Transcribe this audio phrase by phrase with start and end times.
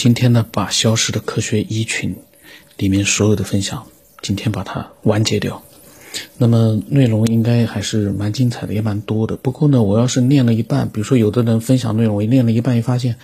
[0.00, 2.14] 今天呢，把《消失的科学一群》
[2.78, 3.86] 里面所有的分享，
[4.22, 5.62] 今天把它完结掉。
[6.38, 9.36] 那么内容应该还是蛮精彩的，也蛮多的。
[9.36, 13.16] 不过呢，我要是念了一半，比如说有的人分享内容，我念了一半，一发现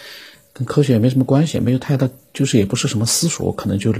[0.53, 3.95] 跟科学也没什么关系，没有太大，就是也不是什么思索，可能就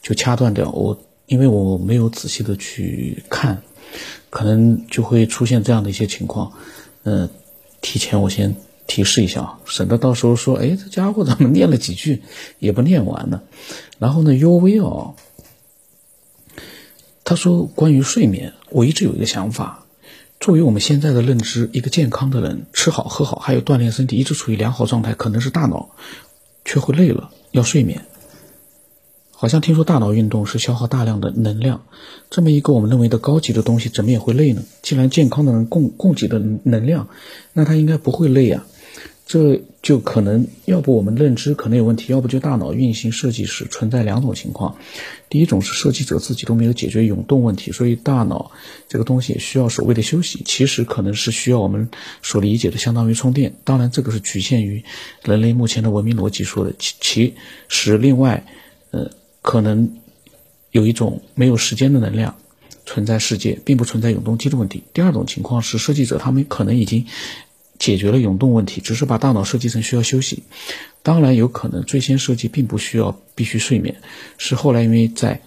[0.00, 0.70] 就掐断掉。
[0.70, 3.60] 我因为我没有仔细的去看，
[4.30, 6.50] 可能就会出现这样的一些情况。
[7.02, 7.28] 嗯，
[7.82, 8.56] 提前我先。
[8.86, 12.22] 提示一下啊，省得到时候说，哎，这家伙怎么念了几句
[12.58, 13.42] 也不念完呢？
[13.98, 15.14] 然后呢，U V 哦，
[17.24, 19.84] 他说关于睡眠，我一直有一个想法，
[20.38, 25.90] 作为我们现在的认知，一个健康的人，吃好喝好，还有锻炼身体，一直处于良好状态，可能是大脑
[26.64, 28.04] 却会累了，要睡眠。
[29.38, 31.84] 好像听说大脑运动是消耗大量的能量，
[32.30, 34.62] 这么一个我们认为的高级的东西，怎么也会累呢？
[34.80, 37.08] 既然健康的人供供给的能量，
[37.52, 38.64] 那他应该不会累呀。
[39.26, 44.76] 这就可能，要不我们认知可能有问题，要不就大脑运行设计时存在两种情况。
[45.28, 48.52] 第一种是设计者自己都没有解决涌动问题，所以大脑
[48.88, 50.40] 这个东西需要所谓的休息。
[50.44, 51.88] 其实可能是需要我们
[52.22, 53.52] 所理解的相当于充电。
[53.64, 54.84] 当然，这个是局限于
[55.24, 56.72] 人类目前的文明逻辑说的。
[56.78, 57.34] 其其
[57.66, 58.46] 实，另外，
[58.92, 59.10] 呃，
[59.42, 59.90] 可能
[60.70, 62.36] 有一种没有时间的能量
[62.84, 64.84] 存在世界，并不存在永动机的问题。
[64.94, 67.04] 第二种情况是设计者他们可能已经。
[67.78, 70.42] 解决了涌动问题，只是把大脑设计成需要休息。
[71.02, 74.00] 当然，有可能最先设计并不需要必须睡眠，
[74.38, 75.40] 是后来因为在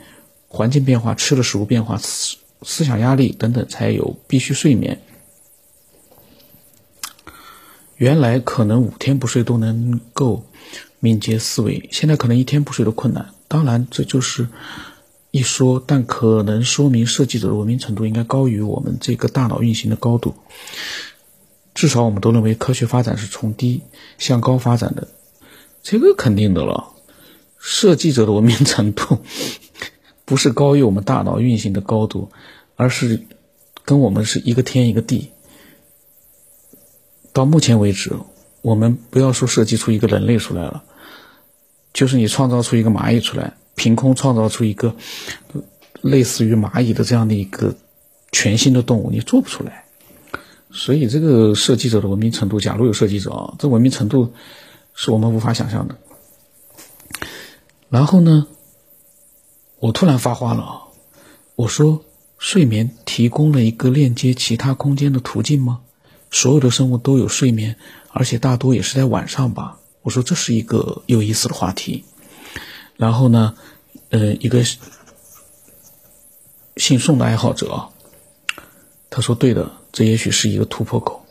[0.47, 5.01] 环境变化、吃的食物变化、思思想压力等等，才有必须睡眠。
[7.97, 10.45] 原来可能五天不睡都能够
[10.99, 13.33] 敏捷思维，现在可能一天不睡都困难。
[13.49, 14.47] 当然，这就是
[15.31, 20.35] 一说，但可能说明设计者的文明程度应该高于我们这个大脑运行的高度。
[21.73, 23.81] 至少我们都认为科学发展是从低
[24.17, 25.07] 向高发展的，
[25.83, 26.93] 这个肯定的了。
[27.57, 29.19] 设计者的文明程度
[30.23, 32.31] 不是高于我们大脑运行的高度，
[32.75, 33.25] 而是
[33.83, 35.31] 跟我们是一个天一个地。
[37.33, 38.13] 到目前为止，
[38.61, 40.83] 我们不要说设计出一个人类出来了，
[41.93, 44.95] 就是你创造出一个蚂蚁出来，凭空创造出一个
[46.01, 47.75] 类似于蚂蚁的这样的一个
[48.31, 49.85] 全新的动物，你做不出来。
[50.71, 54.33] 所以，这个设计者的文明程度，假如有设计者啊，这文明程度
[54.93, 55.95] 是我们无法想象的。
[57.89, 58.45] 然后呢，
[59.79, 60.81] 我突然发话了啊！
[61.55, 62.03] 我说，
[62.37, 65.81] 睡眠提供了一个链接其他空间的途径吗？
[66.29, 67.75] 所有的生物都有睡眠，
[68.11, 69.79] 而且大多也是在晚上吧？
[70.03, 72.05] 我说这是一个有意思的话题。
[72.95, 73.55] 然后呢，
[74.09, 74.63] 呃，一个
[76.77, 77.89] 姓宋的爱好者啊，
[79.09, 79.71] 他说对的。
[79.91, 81.25] 这也许是一个突破口。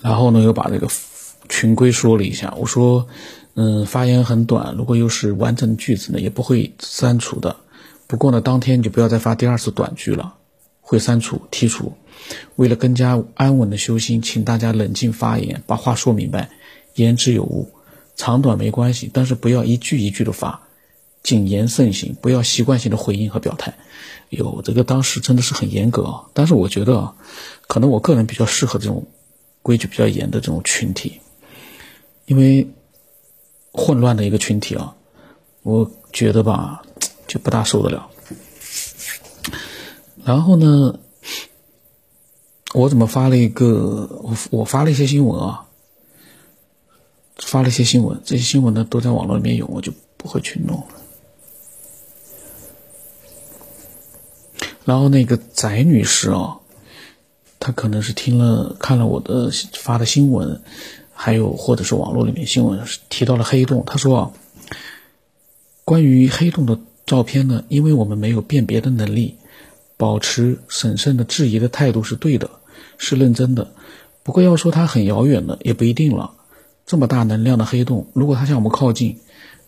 [0.00, 0.88] 然后呢，又把这个
[1.48, 2.52] 群规说了一下。
[2.58, 3.06] 我说，
[3.54, 7.54] 嗯，发言很短，如果又是完整句子呢，也不会删除的。
[8.08, 10.34] 不过呢，当天就不要再发第二次短句了，
[10.80, 11.92] 会删除、剔除。
[12.56, 16.50] 为了更加安稳的修心，请大家冷静发言，把话说明白，
[16.94, 17.70] 言之有物。
[18.16, 20.62] 长短没关系，但是不要一句一句的发，
[21.22, 23.74] 谨言慎行，不要习惯性的回应和表态。
[24.32, 27.14] 有这个当时真的是很严格啊，但是我觉得啊，
[27.66, 29.06] 可能我个人比较适合这种
[29.60, 31.20] 规矩比较严的这种群体，
[32.24, 32.70] 因为
[33.72, 34.96] 混乱的一个群体啊，
[35.62, 36.82] 我觉得吧
[37.26, 38.08] 就不大受得了。
[40.24, 40.98] 然后呢，
[42.72, 45.66] 我怎么发了一个我我发了一些新闻啊，
[47.36, 51.01] 发了一些新闻，这些新闻呢都在网络里面有，我就不会去弄了。
[54.84, 56.60] 然后那个翟女士哦，
[57.60, 60.60] 她可能是听了看了我的发的新闻，
[61.12, 63.84] 还有或者是网络里面新闻提到了黑洞。
[63.86, 64.30] 她说啊，
[65.84, 69.36] 关于黑洞的照片呢，因为我们没有辨别的能力，
[69.96, 72.50] 保持审慎的质疑的态度是对的，
[72.98, 73.72] 是认真的。
[74.24, 76.34] 不过要说它很遥远的也不一定了。
[76.84, 79.18] 这么大能量的黑洞，如果它向我们靠近，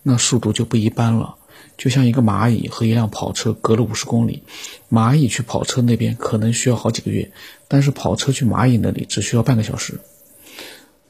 [0.03, 1.37] 那速度就不一般了。
[1.77, 4.43] 就像一个蚂蚁和一辆跑车隔了五十公里，
[4.91, 7.33] 蚂蚁去跑车那边可能需要好几个月，
[7.69, 10.01] 但是跑车去蚂蚁那里只需要半个小时。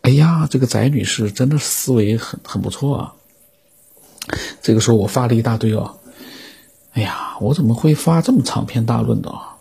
[0.01, 3.15] 哎呀，这个翟女士真的思维很很不错啊！
[4.63, 5.97] 这个时候我发了一大堆啊，
[6.93, 9.57] 哎呀，我怎么会发这么长篇大论的啊？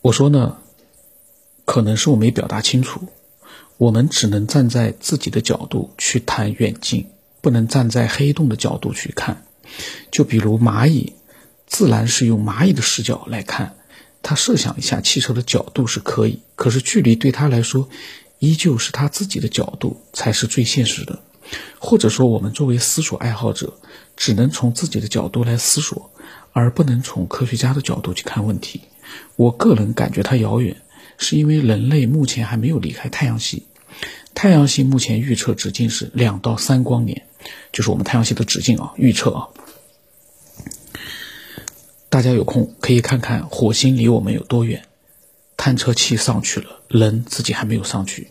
[0.00, 0.58] 我说呢，
[1.64, 3.00] 可能是我没表达清楚，
[3.76, 7.06] 我们只能站在自己的角度去谈远近。
[7.40, 9.44] 不能站在黑洞的角度去看，
[10.10, 11.12] 就比如蚂蚁，
[11.66, 13.76] 自然是用蚂蚁的视角来看，
[14.22, 17.88] 它设想一下汽车的角度是可以，可是距离对它来说
[18.38, 21.20] 依旧是他自己的角度才是最现实的，
[21.78, 23.78] 或者说，我们作为思索爱好者，
[24.16, 26.10] 只能从自己的角度来思索，
[26.52, 28.82] 而不能从科学家的角度去看问题。
[29.36, 30.76] 我个人感觉它遥远，
[31.16, 33.66] 是因为人类目前还没有离开太阳系。
[34.34, 37.26] 太阳系目前预测直径是两到三光年，
[37.72, 39.48] 就是我们太阳系的直径啊，预测啊。
[42.10, 44.86] 大家有空可以看看火星离我们有多远，
[45.56, 48.30] 探测器上去了，人自己还没有上去，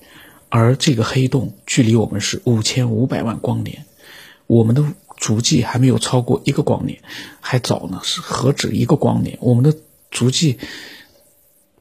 [0.49, 3.85] 而这个黑洞距离我们是五千五百万光年，
[4.47, 4.83] 我们的
[5.15, 6.99] 足迹还没有超过一个光年，
[7.39, 9.77] 还早呢，是何止一个光年，我们的
[10.09, 10.57] 足迹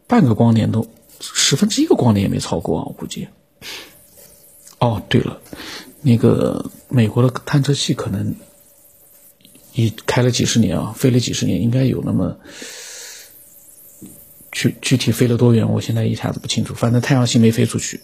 [0.06, 0.86] 半个光年都
[1.20, 3.28] 十分之一个光年也没超过啊，我估计。
[4.78, 5.40] 哦，对了，
[6.06, 8.34] 那个美国的探测器可能。
[9.78, 12.38] 已开了几十年啊，飞了几十年，应该有那么
[14.50, 16.72] 具具体飞了多远，我现在一下子不清楚。
[16.72, 18.00] 反正太阳系没飞出去。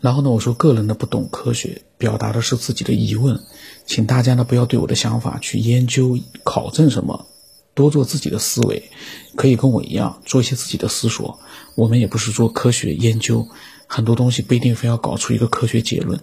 [0.00, 3.38] 然后呢，我说个人的不懂科学，表达的是自己的疑问，
[3.86, 7.28] 请大家呢不要对我的想法去研究考证什么，
[7.74, 8.90] 多做自己的思维，
[9.36, 11.38] 可以跟我一样做一些自己的思索。
[11.76, 13.46] 我们也不是做科学研究，
[13.88, 16.20] 很多东西不一定非要搞出一个科学结论，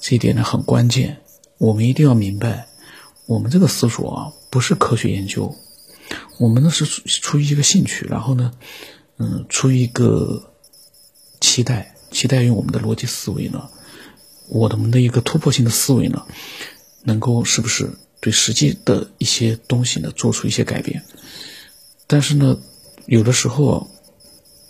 [0.00, 1.16] 这一点呢很关键。
[1.58, 2.68] 我们一定要明白，
[3.26, 5.56] 我们这个思索啊，不是科学研究，
[6.38, 8.52] 我们呢是出于一个兴趣，然后呢，
[9.16, 10.52] 嗯，出于一个
[11.40, 13.68] 期待，期待用我们的逻辑思维呢，
[14.48, 16.26] 我们的一个突破性的思维呢，
[17.02, 21.02] 能够是不是对实际的一些东西呢做出一些改变？
[22.06, 22.58] 但是呢，
[23.06, 23.90] 有的时候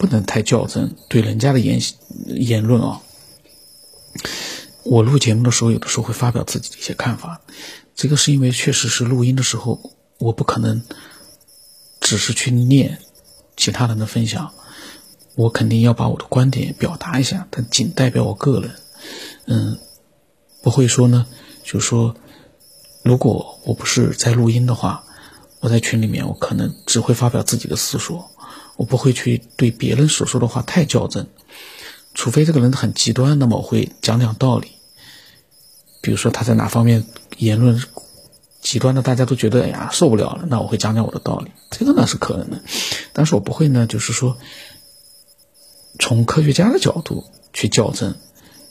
[0.01, 1.79] 不能太较真，对人家的言
[2.27, 3.03] 言论啊。
[4.83, 7.43] 我录节目的时候，有的时候会发表自己的一些看法，
[7.95, 9.79] 这个是因为确实是录音的时候，
[10.17, 10.83] 我不可能
[12.01, 12.99] 只是去念
[13.59, 14.55] 其他人的分享，
[15.35, 18.71] 我肯定要把我的观点表达一下，但仅代表我个人，
[19.49, 19.79] 嗯，
[20.63, 21.27] 不会说呢，
[21.63, 22.17] 就说，
[23.03, 25.05] 如果我不是在录音的话，
[25.61, 28.31] 我在群里面，我可能只会发表自己的思索，
[28.77, 31.27] 我不会去对别人所说的话太较真。
[32.15, 34.73] 除非这个人很极端，那么我会讲讲道理。
[36.01, 37.05] 比如说他在哪方面
[37.39, 37.83] 言论
[38.61, 41.51] 极端的，大家都觉得哎呀受不了了，那我会讲讲我的道理。
[41.71, 42.63] 这个呢是可能的，
[43.13, 44.37] 但是我不会呢，就是说
[45.99, 48.17] 从科学家的角度去较真，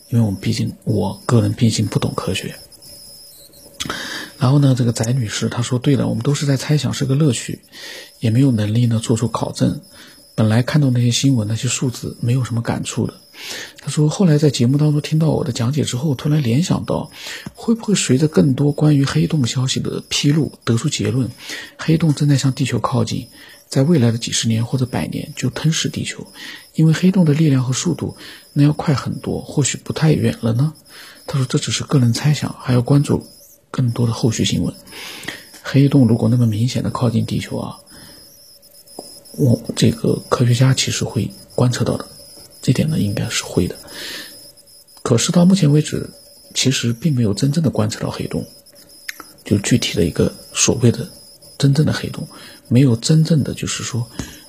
[0.09, 2.55] 因为我们毕竟我个人毕竟不懂科学。
[4.39, 7.59] 然后呢，这个翟女士她说对了，我们都是在猜想，是个乐趣，
[8.19, 9.81] 也没有能力呢做出考证。
[10.33, 13.15] 本来看到那些新闻那些数字没有什么感触的。
[13.81, 17.11] 她说：“后来在节目当中听到我的讲解之后，突然联想到，
[17.53, 21.29] 会不会随着更多关于黑洞消息的披露，得出结论，
[21.77, 23.27] 黑洞正在向地球靠近，
[23.67, 26.27] 在未来的几十年或者百年就吞噬地球？
[26.73, 28.15] 因为黑洞的力量和速度
[28.53, 30.73] 那要快很多，或许不太远了呢？”
[31.27, 33.27] 他说：“这只是个人猜想，还要关注
[33.71, 34.73] 更多的后续新闻。
[35.63, 37.77] 黑洞如果那么明显的靠近地球啊，
[39.37, 42.07] 我这个科学家其实会观测到的。”
[42.61, 43.75] 这点呢，应该是会的。
[45.01, 46.09] 可是到目前为止，
[46.53, 48.45] 其实并没有真正的观测到黑洞，
[49.45, 51.07] 就具体的一个所谓的
[51.57, 52.27] 真正的黑洞，
[52.67, 54.05] 没有真正的就是说，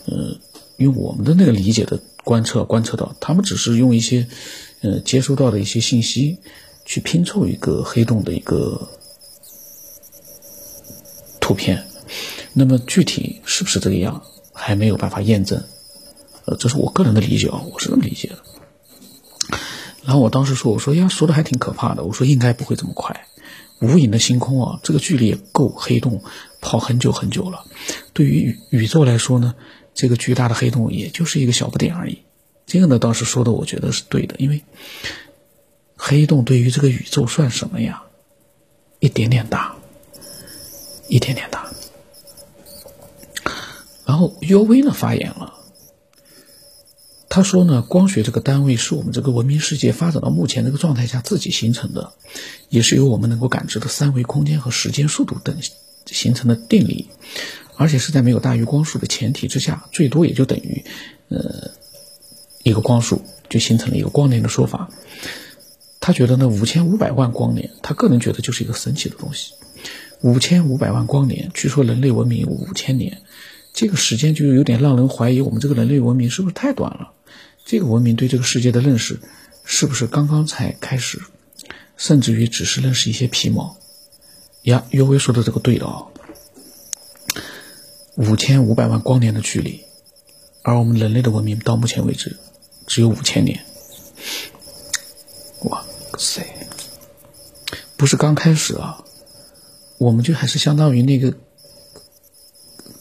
[0.06, 0.36] 呃，
[0.76, 4.26] 用我们的那个理解的观测观测到，他们只是用一些
[4.80, 6.38] 呃接收到的一些信息
[6.84, 8.88] 去拼凑一个黑洞的一个
[11.50, 11.84] 图片。
[12.52, 15.60] 那么具体是不是这个样，还没有办法验证。
[16.44, 18.38] 呃，这是我个人的理解啊，我是这么理解的。
[20.04, 22.04] 然后我当时说，我说呀，说的还挺可怕的。
[22.04, 23.26] 我说应该不会这么快，
[23.80, 26.22] 无垠的星空啊，这个距离也够黑洞
[26.60, 27.64] 跑很久很久了。
[28.12, 29.56] 对于宇宇宙来说呢，
[29.92, 32.20] 这个巨大的黑洞也就是一个小不点而已。
[32.64, 34.62] 这个呢，当时说的我觉得是对的，因为
[35.96, 38.04] 黑洞对于这个宇宙算什么呀？
[39.00, 39.76] 一点点大，
[41.10, 41.70] 一点点大。
[44.06, 45.58] 然后 U V 呢发言了。
[47.28, 52.12] 他说呢，光学这个单位是我们这个文明世界发展到目前这个状态下自己形成的，
[52.68, 55.56] 也是由我们能够感知的三维空间和时间速度等
[56.06, 57.08] 形成的定理，
[57.76, 60.84] 而且是在没有大于光速的前提之下，最多也就等于，
[61.28, 61.70] 呃，
[62.64, 64.90] 一个光速就形成了一个光年的说法。
[66.00, 69.52] 他觉得呢，五千五百万光年，他个人觉得就是一个神奇的东西。
[70.22, 73.22] 五千五百万光年，据说人类文明五千年，
[73.72, 77.12] 这个时间就有点让人怀疑我们这个人类文明是不是太短了。
[77.64, 79.20] 这个文明对这个世界的认识，
[79.64, 81.20] 是不是刚刚才开始？
[81.96, 83.76] 甚至于只是认识一些皮毛？
[84.62, 86.04] 呀，约威说的这个对的啊。
[88.16, 89.80] 五千五百万光年的距离，
[90.62, 92.36] 而我们人类的文明到目前为止
[92.86, 93.64] 只有五千年。
[95.62, 95.82] 哇
[96.18, 96.44] 塞，
[97.96, 99.04] 不是刚开始啊，
[100.00, 101.34] 我们就还是相当于那个，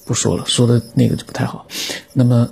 [0.04, 1.66] 不说了，说的那个就不太好。
[2.12, 2.52] 那么，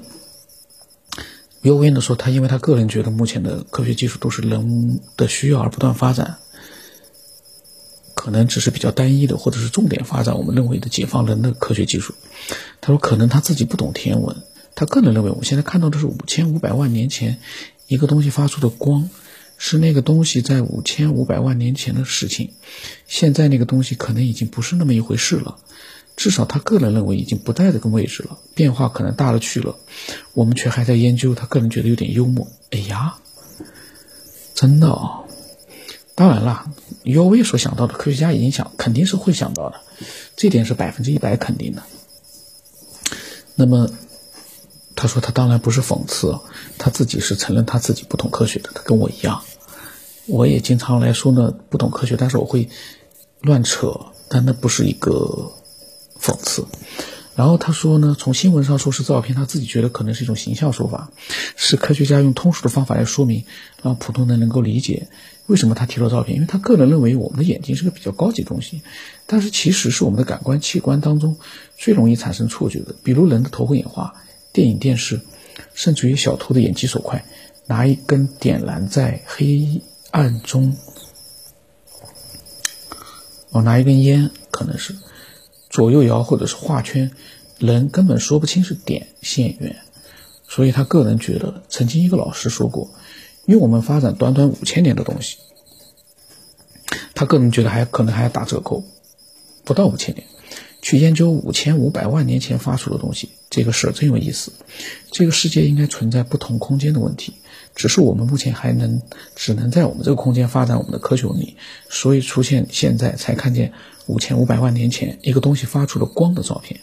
[1.63, 6.37] 尤维呢说，他因为他个人觉得目前的科学技术都是人的需要而不断发展。
[8.15, 12.13] 可能只是比较单一的，或者是重点发展我们认为的解放人的科学技术。
[12.79, 14.33] 他说，可能他自己不懂天文，
[14.75, 17.39] 他个人认为我们现在看到的是五千五百万年前
[17.87, 19.09] 一个东西发出的光，
[19.57, 22.53] 是那个东西在五千五百万年前的事情。
[23.07, 25.57] 现在那个东西可能已经不是那么一回事了，
[26.15, 29.75] 至少他个人认为已经不在这个位置了，变化可能大了去了。
[30.33, 32.47] 我们却还在研究，他个人觉得有点幽默。
[32.71, 33.15] 哎呀，
[34.53, 35.23] 真的啊。
[36.15, 36.71] 当然了
[37.03, 39.81] ，U V 所想到的科学家已经想，肯定是会想到的，
[40.35, 41.83] 这点是百分之一百肯定的。
[43.53, 43.89] 那么，
[44.97, 46.37] 他说他当然不是讽刺，
[46.77, 49.41] 他自己是承认他自己不懂科学的，他跟我一样，
[50.25, 52.67] 我也经常来说呢不懂科学，但是我会
[53.41, 55.53] 乱扯，但那不是一个
[56.19, 56.65] 讽刺。
[57.35, 61.11] 然后他说呢，从新闻上说是照片，他自己觉得可能是一种形象说法，
[61.55, 63.45] 是科学家用通俗的方法来说明，
[63.83, 65.07] 让普通人能够理解
[65.45, 66.35] 为什么他提了照片。
[66.35, 68.81] 因为他个人认为我们的眼睛是个比较高级的东西，
[69.27, 71.37] 但是其实是我们的感官器官当中
[71.77, 74.15] 最容易产生错觉的，比如人的头昏眼花、
[74.57, 75.21] 电影、电视，
[75.75, 77.23] 甚至于小偷的眼疾手快，
[77.67, 80.75] 拿一根点燃在黑暗中，
[83.51, 84.95] 哦，拿一根烟可能是。
[85.69, 87.11] 左右摇或者是画圈，
[87.59, 89.75] 人根本说不清是点线圆，
[90.47, 92.89] 所以他个人觉得，曾经一个老师说过，
[93.45, 95.37] 用我们发展短短五千年的东西，
[97.13, 98.83] 他个人觉得还可能还要打折扣，
[99.63, 100.25] 不到五千年，
[100.87, 104.53] 去研究五千五百万年前发出的东西，这个事儿真有意思。
[105.11, 107.33] 这个世界应该存在不同空间的问题，
[107.75, 109.01] 只是我们目前还能
[109.35, 111.53] 只能在我们这个空间发展我们的科学文明，
[111.89, 113.73] 所以出现现在才看见。
[114.05, 116.79] 五千五百万年前，一个东西发出了光的照片。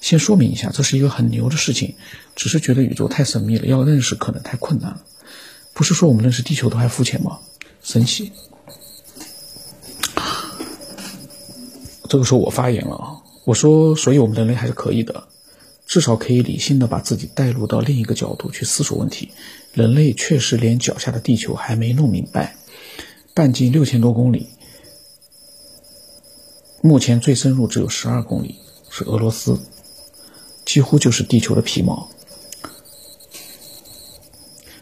[0.00, 1.94] 先说明一下，这是一个很牛的事情，
[2.34, 5.00] 只是觉得宇宙太神秘了，要认识可能太困难了。
[5.72, 7.38] 不是说我们认识地球都还肤浅吗？
[7.80, 8.32] 神奇。
[12.08, 15.28] 这个时候我发言了啊，我说，所以我们人类还是可以的，
[15.86, 19.30] 至少可以理性的把自己带入到另一个角度去思索问题。
[19.72, 22.56] 人类确实连脚下的地球还没弄明白，
[23.34, 24.48] 半径六千多公里。
[26.82, 28.56] 目前最深入只有十二公里，
[28.90, 29.60] 是俄罗斯，
[30.64, 32.08] 几乎就是地球的皮毛。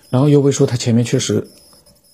[0.09, 1.49] 然后尤维说他前面确实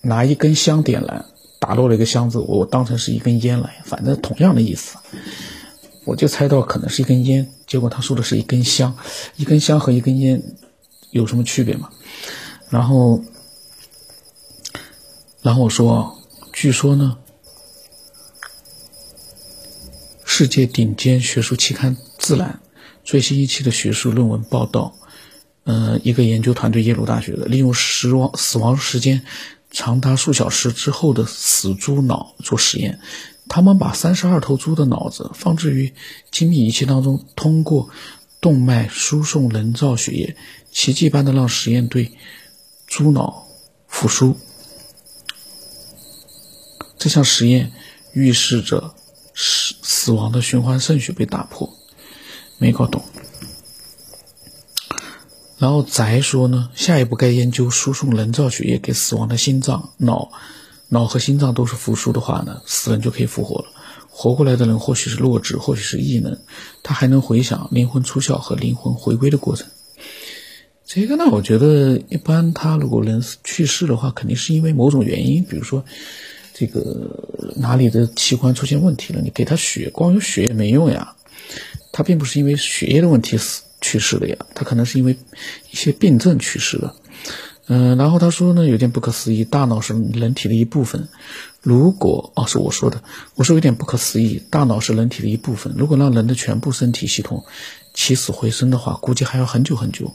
[0.00, 1.26] 拿一根香点燃，
[1.61, 4.97] 打落了一个箱子，我当成是一根烟来，反正同样的意思，
[6.04, 8.97] 我就猜到可能是一根烟，结果他说的是一根香，
[9.37, 10.42] 一根香和一根烟
[11.11, 11.90] 有什么区别吗？
[12.69, 13.23] 然后，
[15.42, 17.16] 然后我说，据说呢。
[20.33, 22.61] 世界顶尖学术期刊《自然》
[23.04, 24.97] 最新一期的学术论文报道，
[25.64, 29.21] 呃，一个研究团队，耶鲁大学的，利用死亡死亡时间
[29.71, 32.99] 长达数小时之后的死猪脑做实验。
[33.50, 35.92] 他们把三十二头猪的脑子放置于
[36.30, 37.90] 精密仪器当中，通过
[38.40, 40.37] 动脉输送人造血液，
[40.73, 42.12] 奇迹般的让实验对
[42.87, 43.47] 猪脑
[43.88, 44.37] 复苏。
[46.97, 47.73] 这项实验
[48.14, 48.95] 预示着。
[49.42, 51.73] 死死亡的循环顺序被打破，
[52.59, 53.02] 没搞懂。
[55.57, 60.30] 然后翟说呢，下一步该研究输送人造血液给死亡的心脏、脑，
[60.90, 63.68] 脑和心脏都是复苏的话呢，死人就可以复活了。
[64.11, 66.38] 活过来的人或许是弱智，或许是异能，
[66.82, 69.66] 他还能回想灵魂出窍和灵魂回归的过程。
[70.85, 75.85] 这个呢，我觉得一般，他如果人去世的话，肯定是因为某种原因，比如说。
[76.52, 79.23] 这个哪里的器官出现问题了？
[79.23, 81.16] 你给他血，光有血也没用呀。
[81.90, 85.16] 他并不是因为血液的问题死去世的呀，他可能是因为
[85.70, 86.94] 一些病症去世的。
[87.73, 91.09] 嗯，然后他说呢，有点不可思议，大脑是人体的一部分。
[91.62, 93.00] 如果哦，是我说的，
[93.37, 95.73] 我说有点不可思议，大脑是人体的一部分。
[95.77, 97.45] 如果让人的全部身体系统
[97.95, 100.11] 起死回生的话，估计还要很久很久。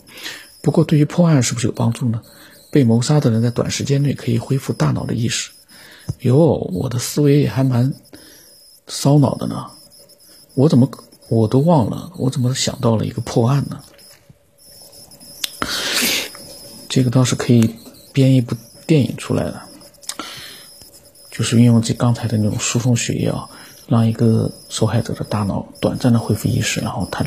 [0.61, 2.21] 不过对于破案是不是有帮助呢？
[2.71, 5.51] 被谋杀的人在短时间内可以恢复大脑的意识。
[6.19, 6.35] 哟，
[6.73, 7.93] 我的思维也还蛮
[8.85, 9.67] 烧脑的呢。
[10.55, 10.91] 我怎么
[11.29, 13.81] 我都忘了，我怎么想到了一个破案呢？
[16.95, 17.75] 这个倒是可以
[18.13, 18.55] 编一部
[18.87, 19.63] 电影出来的，
[21.29, 23.49] 就是运用这刚才的那种输送血液啊，
[23.85, 27.25] 让一个受害者的大脑短暂的恢复意识，然后他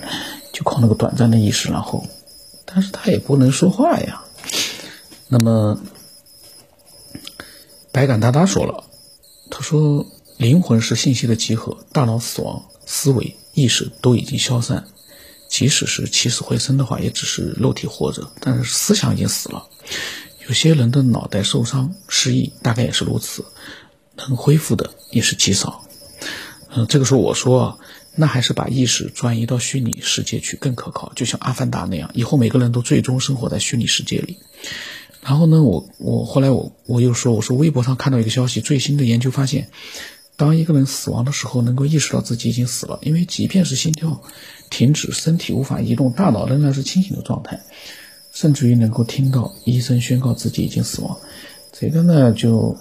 [0.55, 2.07] 就靠那个短暂的意识，然后，
[2.65, 4.25] 但是他也不能说话呀。
[5.29, 5.79] 那么，
[7.93, 8.85] 白杆大大说了，
[9.51, 10.07] 他说
[10.39, 14.87] 灵魂是信息的集合，大脑死亡，思维、意识都已经消散，
[15.59, 19.67] 即使是起死回生的话，也只是肉体活着，但是思想已经死了。
[20.47, 23.45] 有些人的脑袋受伤、失忆，大概也是如此，
[24.17, 25.83] 能恢复的也是极少。
[26.73, 27.79] 嗯，这个时候我说啊，
[28.15, 34.39] 那还是把意识转移到虚拟世界去更可靠，就像阿凡达那样，以后每个人都最终生活在虚拟世界里。
[35.23, 39.71] 然后呢，我我后来我我又说，我说微博上看到一个消息，最新的研究发现，
[40.37, 44.23] 当一个人死亡的时候，能够意识到自己已经死了，因为即便是心跳
[44.71, 47.61] 停止，身体无法移动，大脑仍然是清醒的状态。
[48.31, 51.19] 甚至于能够听到医生宣告自己已经死亡，
[51.73, 52.77] 这个呢就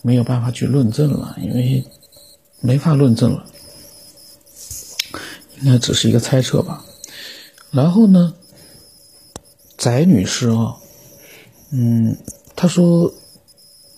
[0.00, 1.84] 没有办法去论证了，因为
[2.60, 3.44] 没法论证了，
[5.58, 6.84] 应该只是一个猜测吧。
[7.72, 8.34] 然后呢，
[9.76, 10.76] 翟女士啊，
[11.72, 12.16] 嗯，
[12.54, 13.12] 她说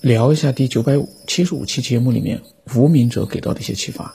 [0.00, 2.40] 聊一下第九百七十五期节目里面
[2.74, 4.14] 无名者给到的一些启发。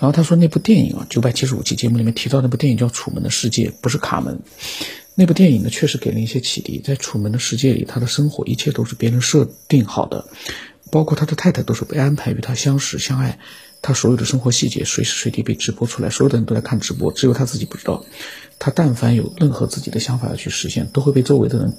[0.00, 4.40] 然后他说那部电影啊，九百七十五期节目里面提到那部电影叫《楚门的世界》，不是卡门。
[5.14, 6.80] 那部电影呢，确实给了一些启迪。
[6.82, 10.26] 在楚门的世界里，他的生活一切都是别人设定好的，
[10.90, 13.38] 包括他的太太都是被安排与他相识相爱。
[13.82, 18.04] 他所有的生活细节随时随地被直播出来，所有的人都在看直播，只有他自己不知道。
[18.58, 21.74] 他但凡有任何自己的想法要去实现，都会被周围的人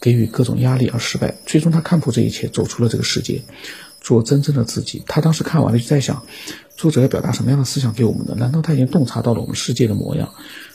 [0.00, 1.34] 给予各种压力而失败。
[1.46, 3.42] 最终，他看破这一切，走出了这个世界，
[4.06, 5.02] 做真正的自己。
[5.04, 6.24] 他当时看完了，就在想，
[6.76, 8.36] 作者要表达什么样的思想给我们的？
[8.36, 10.32] 难道他已经洞察到了我们世界的模样？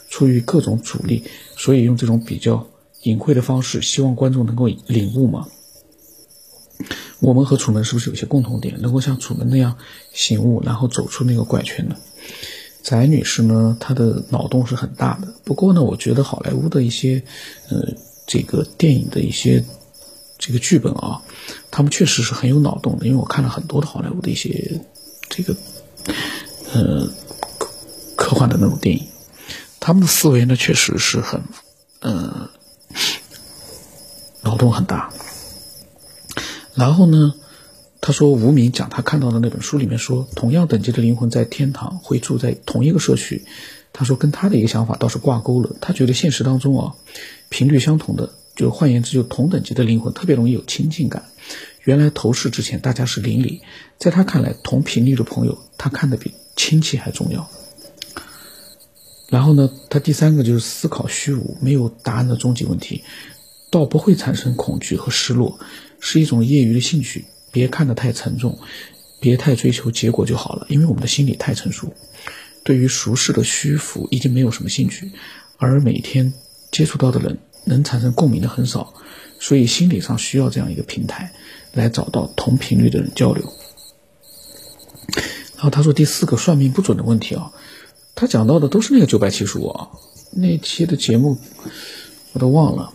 [0.10, 1.24] 出于各种阻力，
[1.56, 2.68] 所以用这种比较
[3.04, 5.48] 隐晦的方式，希望观众能够领悟吗。
[7.22, 9.78] 我们和楚门是不是有些共同点，能够像楚门那样
[10.12, 11.96] 醒悟，然后走出那个怪圈呢？
[12.84, 15.34] 翟女士呢，她的脑洞是很大的。
[15.46, 17.24] 不过呢，我觉得好莱坞的一些，
[17.70, 17.94] 呃，
[18.28, 19.64] 这个电影的一些
[20.42, 21.22] 这个剧本啊，
[21.70, 23.06] 他们确实是很有脑洞的。
[23.06, 24.82] 因为我看了很多的好莱坞的一些
[25.30, 25.56] 这个，
[26.74, 27.08] 呃，
[28.18, 29.08] 科幻的那种电影。
[29.80, 31.44] 他们的思维呢，确实是很，
[32.02, 32.50] 嗯，
[34.42, 35.12] 脑洞很大。
[36.74, 37.34] 然后呢，
[38.00, 43.46] 他说无名讲他看到的那本书里面说，同样等级的灵魂在天堂会住在同一个社区。
[43.94, 45.76] 他说跟他的一个想法倒是挂钩了。
[45.82, 46.96] 他觉得现实当中啊，
[47.50, 51.26] 频率相同的，就换言之，就同等级的灵魂特别容易有亲近感。
[51.84, 53.62] 原来投世之前大家是邻里，
[53.98, 57.50] 在他看来，同频率的朋友，他看得比亲戚还重要。
[59.30, 63.04] 然后呢，他第三个就是思考虚无没有答案的终极问题，
[63.72, 65.60] 倒不会产生恐惧和失落，
[66.00, 67.26] 是一种业余的兴趣。
[67.52, 68.60] 别看得太沉重，
[69.20, 70.68] 别太追求结果就好了。
[70.70, 71.94] 因为我们的心理太成熟，
[72.64, 75.12] 对于俗世的虚浮已经没有什么兴趣，
[75.58, 76.34] 而每天
[76.72, 78.94] 接触到的人能产生共鸣的很少，
[79.40, 81.34] 所以心理上需要这样一个平台，
[81.74, 83.54] 来找到同频率的人交流。
[85.56, 87.52] 然后他说第四个算命不准的问题啊。
[88.14, 89.90] 他讲到的都是那个九百七十五啊，
[90.32, 91.38] 那期的节目
[92.34, 92.94] 我都忘了。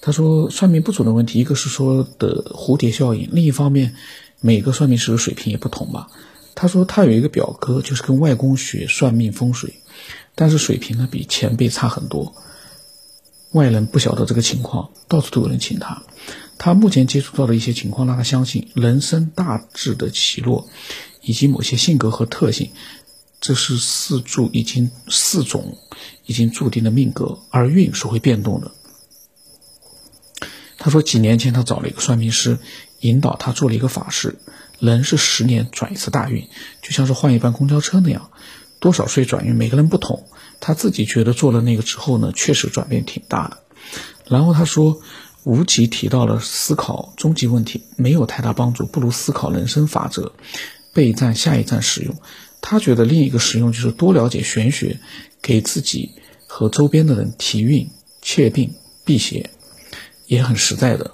[0.00, 3.96] 他说算命不准的问题，一个是说的蝴蝶效应，另一方面
[4.40, 6.08] 每个算命师的水平也不同吧。
[6.54, 9.74] 他说他有一个表哥，就是跟外公学算命风水，
[10.34, 12.34] 但是水平呢比前辈差很多。
[13.56, 16.02] 外人不晓得这个情况，到处都有人请他。
[16.58, 20.68] 他目前接触到的一些情况，让他相信人生大致的起落，
[21.22, 22.70] 以及某些性格和特性。
[23.40, 25.76] 这是四柱已经四种
[26.24, 28.70] 已经注定的命格，而运是会变动的。
[30.78, 32.58] 他说，几年前他找了一个算命师，
[33.00, 34.38] 引导他做了一个法事。
[34.78, 36.48] 人是十年转一次大运，
[36.82, 38.30] 就像是换一班公交车那样，
[38.80, 40.26] 多少岁转运，每个人不同。
[40.60, 43.58] 他自己觉得做了那个之后呢，确实转变挺大的。
[44.26, 45.00] 然后他说，
[45.44, 50.32] 无极提到了思考终极问题没有太大帮助，不如思考人生法则，
[50.92, 52.14] 备战下一站使用。
[52.60, 54.98] 他觉得另一个实用就是多了解玄学，
[55.40, 56.12] 给自己
[56.46, 57.90] 和周边的人提运、
[58.22, 59.50] 切病、辟邪，
[60.26, 61.12] 也很实在的。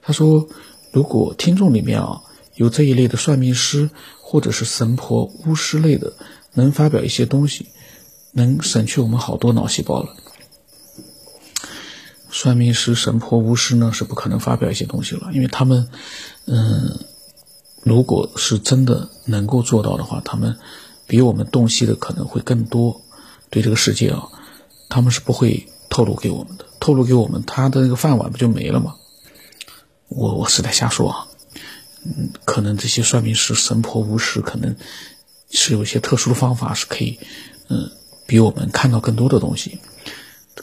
[0.00, 0.48] 他说，
[0.92, 2.22] 如果听众里面啊
[2.54, 3.90] 有这一类的算命师
[4.22, 6.14] 或者是神婆、巫师类的，
[6.54, 7.68] 能发表一些东西，
[8.32, 10.16] 能省去我们好多脑细胞了。
[12.30, 15.88] 算命师、神婆、巫师呢是不可能发表一些东西了，因为他们，
[16.46, 16.98] 嗯。
[17.84, 20.58] 如果是真的能够做到的话，他们
[21.06, 23.00] 比我们洞悉的可能会更多。
[23.50, 24.28] 对这个世界啊，
[24.90, 26.66] 他们是不会透露给我们的。
[26.80, 28.96] 透露给我们，他的那个饭碗不就没了吗？
[30.08, 31.28] 我我是在瞎说啊。
[32.04, 34.76] 嗯，可能这些算命师、神婆、巫师，可能
[35.50, 37.18] 是有一些特殊的方法，是可以
[37.68, 37.90] 嗯
[38.26, 39.78] 比我们看到更多的东西。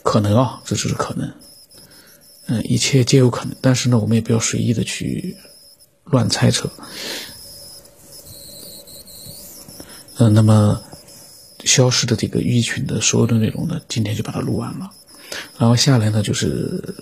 [0.04, 1.34] 可能啊，这只是可能。
[2.48, 5.36] 嗯，一切皆有可能，但是呢，我们也不要随意的去
[6.04, 6.70] 乱猜测。
[10.18, 10.82] 嗯，那么
[11.64, 14.92] 消失的这个一群的所有的内容呢，今天就把它录完了，
[15.58, 16.96] 然后下来呢就是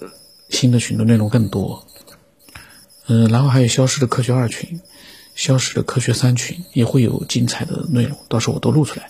[0.50, 1.86] 新的群的内容更多。
[3.08, 4.80] 嗯，然后还有消失的科学二群、
[5.36, 9.10] 消失的科学三群也会有精彩的内容，到时候我都录出来，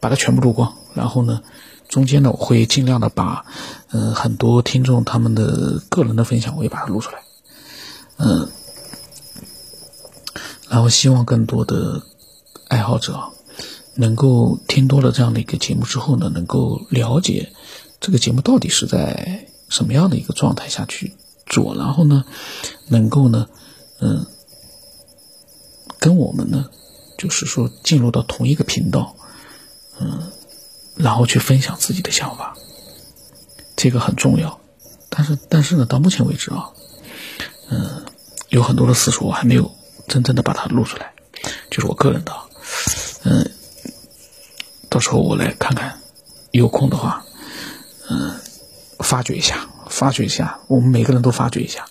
[0.00, 0.74] 把它全部录光。
[0.94, 1.42] 然后呢，
[1.88, 3.44] 中间呢我会尽量的把，
[3.90, 7.18] 嗯，很多听众他们的个人的分享我也把它录出来，
[8.16, 8.48] 嗯，
[10.68, 12.02] 然后希望更多的
[12.68, 13.30] 爱好者
[13.94, 17.52] 能够听多了这样的一个节目之后呢，能够了解
[18.00, 21.14] 这个节目到底是在什么样的一个状态下去。
[21.50, 22.26] 做，然后呢，
[22.88, 23.48] 能够呢，
[24.00, 24.26] 嗯，
[25.98, 26.70] 跟我们呢，
[27.16, 29.16] 就是说进入到同一个频道，
[30.00, 30.30] 嗯，
[30.96, 32.56] 然后去分享自己的想法，
[33.76, 34.60] 这个很重要。
[35.08, 36.70] 但是，但是呢，到目前为止啊，
[37.70, 38.04] 嗯，
[38.48, 39.70] 有很多的私说我还没有
[40.06, 41.12] 真正的把它录出来，
[41.70, 42.32] 就是我个人的，
[43.24, 43.50] 嗯，
[44.88, 46.00] 到时候我来看看，
[46.50, 47.24] 有空的话，
[48.08, 48.38] 嗯，
[48.98, 49.68] 发掘一下。
[49.90, 51.86] 发掘一下，我们每个人都发掘一下，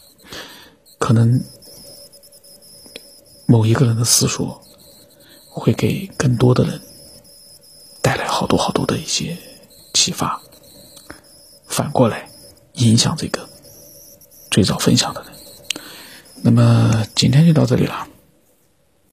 [0.99, 1.43] 可能
[3.47, 4.61] 某一个人的思索
[5.49, 6.81] 会给更多的人
[8.01, 9.37] 带来好多好多的一些
[9.93, 10.39] 启发，
[11.65, 12.29] 反过来
[12.73, 13.47] 影响这个
[14.51, 15.31] 最早分享的人。
[16.43, 18.07] 那么今天就到这里了。